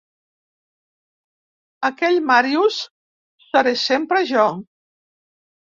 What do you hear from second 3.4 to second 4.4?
seré sempre